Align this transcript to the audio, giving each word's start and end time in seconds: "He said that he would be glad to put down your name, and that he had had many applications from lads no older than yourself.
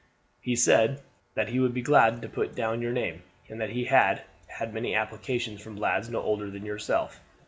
"He 0.41 0.55
said 0.55 0.99
that 1.35 1.49
he 1.49 1.59
would 1.59 1.75
be 1.75 1.83
glad 1.83 2.23
to 2.23 2.27
put 2.27 2.55
down 2.55 2.81
your 2.81 2.91
name, 2.91 3.21
and 3.47 3.61
that 3.61 3.69
he 3.69 3.85
had 3.85 4.23
had 4.47 4.73
many 4.73 4.95
applications 4.95 5.61
from 5.61 5.77
lads 5.77 6.09
no 6.09 6.19
older 6.23 6.49
than 6.49 6.65
yourself. 6.65 7.19